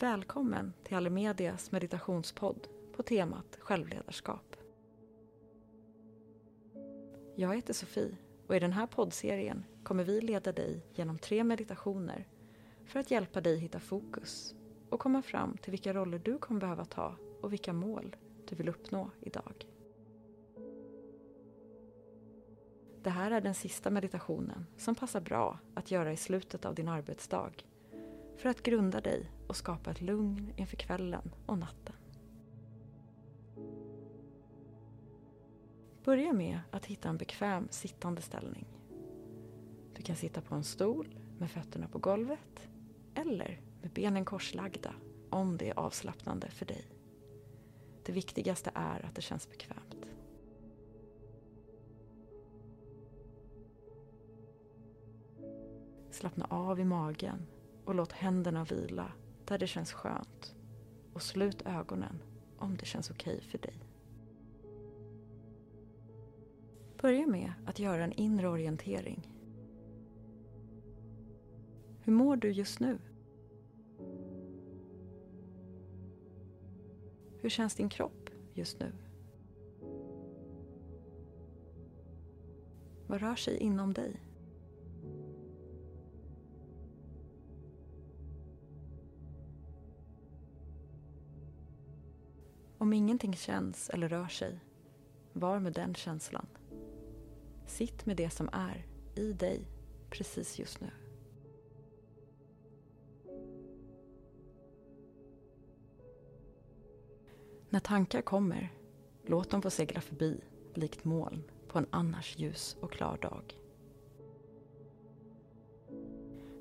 [0.00, 4.56] Välkommen till Alimedias meditationspodd på temat självledarskap.
[7.36, 8.16] Jag heter Sofie
[8.46, 12.28] och i den här poddserien kommer vi leda dig genom tre meditationer
[12.84, 14.54] för att hjälpa dig hitta fokus
[14.90, 18.16] och komma fram till vilka roller du kommer behöva ta och vilka mål
[18.48, 19.66] du vill uppnå idag.
[23.02, 26.88] Det här är den sista meditationen som passar bra att göra i slutet av din
[26.88, 27.52] arbetsdag
[28.36, 31.94] för att grunda dig och skapa ett lugn inför kvällen och natten.
[36.04, 38.66] Börja med att hitta en bekväm sittande ställning.
[39.96, 42.68] Du kan sitta på en stol med fötterna på golvet
[43.14, 44.94] eller med benen korslagda
[45.30, 46.84] om det är avslappnande för dig.
[48.04, 50.12] Det viktigaste är att det känns bekvämt.
[56.10, 57.46] Slappna av i magen
[57.84, 59.12] och låt händerna vila
[59.48, 60.54] där det känns skönt.
[61.12, 62.22] Och slut ögonen
[62.58, 63.74] om det känns okej okay för dig.
[67.00, 69.28] Börja med att göra en inre orientering.
[72.00, 72.98] Hur mår du just nu?
[77.40, 78.92] Hur känns din kropp just nu?
[83.06, 84.27] Vad rör sig inom dig?
[92.78, 94.60] Om ingenting känns eller rör sig,
[95.32, 96.46] var med den känslan.
[97.66, 99.64] Sitt med det som är i dig
[100.10, 100.90] precis just nu.
[107.70, 108.72] När tankar kommer,
[109.26, 110.40] låt dem få segla förbi
[110.74, 113.54] likt moln på en annars ljus och klar dag.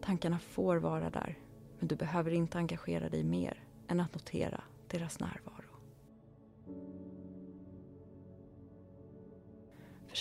[0.00, 1.38] Tankarna får vara där,
[1.78, 5.51] men du behöver inte engagera dig mer än att notera deras närvaro.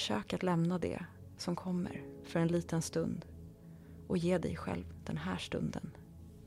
[0.02, 1.06] Försök att lämna det
[1.38, 3.26] som kommer för en liten stund
[4.08, 5.92] och ge dig själv den här stunden,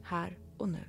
[0.02, 0.84] här och nu.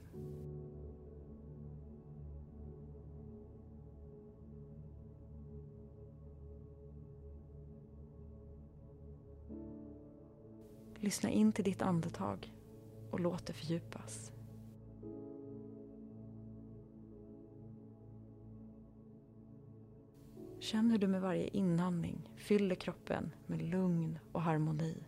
[11.00, 12.54] Lyssna in till ditt andetag
[13.12, 14.32] och låt det fördjupas.
[20.60, 25.04] Känn hur du med varje inandning fyller kroppen med lugn och harmoni.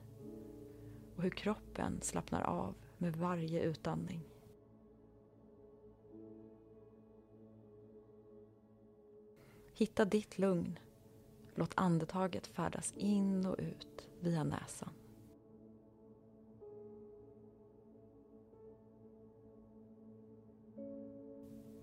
[1.16, 4.22] Och hur kroppen slappnar av med varje utandning.
[9.74, 10.80] Hitta ditt lugn.
[11.56, 14.90] Låt andetaget färdas in och ut via näsan.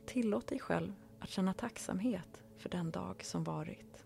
[0.06, 4.04] Tillåt dig själv att känna tacksamhet för den dag som varit.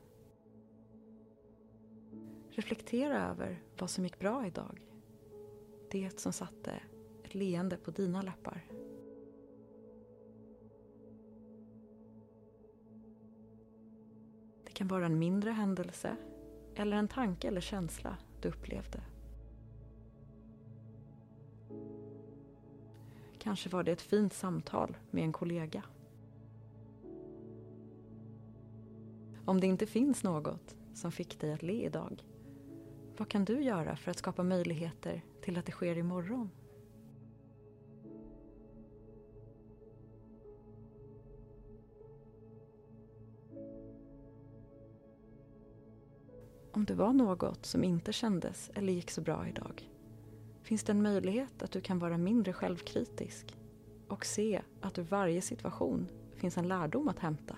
[2.50, 4.80] Reflektera över vad som gick bra idag.
[5.90, 6.80] Det som satte
[7.24, 8.64] ett leende på dina läppar.
[14.64, 16.16] Det kan vara en mindre händelse
[16.74, 19.02] eller en tanke eller känsla du upplevde.
[23.38, 25.82] Kanske var det ett fint samtal med en kollega.
[29.48, 32.24] Om det inte finns något som fick dig att le idag,
[33.16, 36.50] vad kan du göra för att skapa möjligheter till att det sker imorgon?
[46.72, 49.90] Om det var något som inte kändes eller gick så bra idag,
[50.62, 53.56] finns det en möjlighet att du kan vara mindre självkritisk
[54.08, 57.56] och se att ur varje situation finns en lärdom att hämta.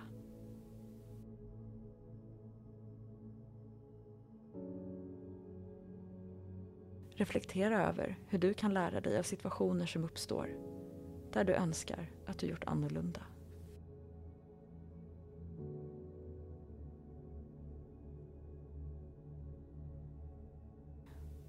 [7.21, 10.51] Reflektera över hur du kan lära dig av situationer som uppstår
[11.33, 13.21] där du önskar att du gjort annorlunda.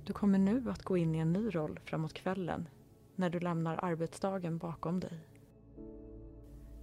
[0.05, 2.67] Du kommer nu att gå in i en ny roll framåt kvällen
[3.15, 5.19] när du lämnar arbetsdagen bakom dig.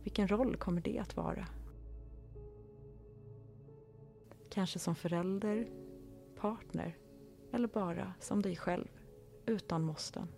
[0.03, 1.47] Vilken roll kommer det att vara?
[4.51, 5.69] Kanske som förälder,
[6.41, 6.97] partner
[7.53, 8.89] eller bara som dig själv,
[9.47, 10.29] utan måsten.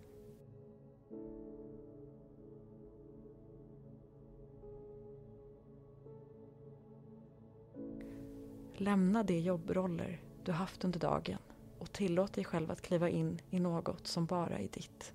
[8.73, 11.37] Lämna de jobbroller du haft under dagen
[11.79, 15.13] och tillåt dig själv att kliva in i något som bara är ditt.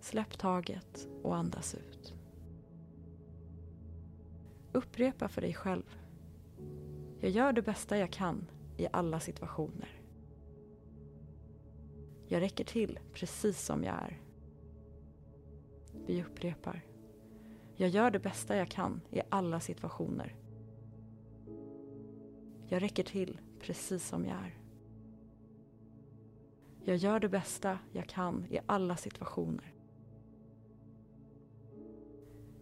[0.00, 2.14] Släpp taget och andas ut.
[4.72, 6.05] Upprepa för dig själv.
[7.20, 10.00] Jag gör det bästa jag kan i alla situationer.
[12.28, 14.20] Jag räcker till precis som jag är.
[16.06, 16.84] Vi upprepar.
[17.76, 20.36] Jag gör det bästa jag kan i alla situationer.
[22.68, 24.58] Jag räcker till precis som jag är.
[26.84, 29.74] Jag gör det bästa jag kan i alla situationer.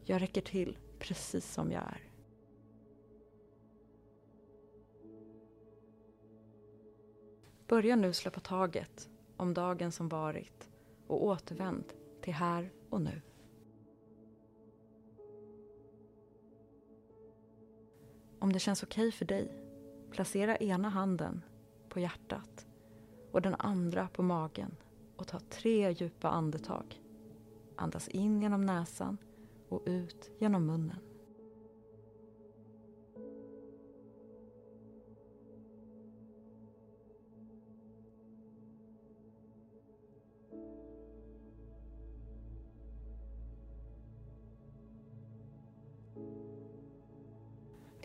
[0.04, 2.13] Jag räcker till precis som jag är.
[7.68, 10.68] Börja nu släppa taget om dagen som varit
[11.06, 11.84] och återvänd
[12.20, 13.22] till här och nu.
[18.38, 19.52] Om det känns okej okay för dig,
[20.10, 21.42] placera ena handen
[21.88, 22.66] på hjärtat
[23.32, 24.76] och den andra på magen
[25.16, 27.02] och ta tre djupa andetag.
[27.76, 29.18] Andas in genom näsan
[29.68, 31.13] och ut genom munnen.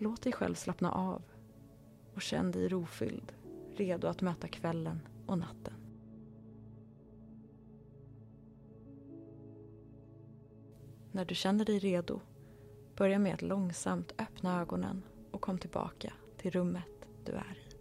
[0.02, 1.22] Låt dig själv slappna av
[2.16, 3.34] och känn dig rofylld,
[3.76, 5.74] redo att möta kvällen och natten.
[11.12, 12.20] När du känner dig redo,
[12.96, 17.76] börja med att långsamt öppna ögonen och kom tillbaka till rummet du är i.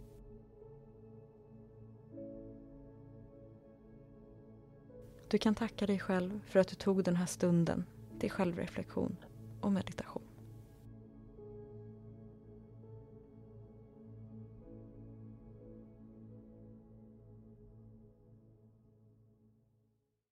[5.29, 7.85] Du kan tacka dig själv för att du tog den här stunden
[8.19, 9.15] till självreflektion
[9.61, 10.18] och meditation.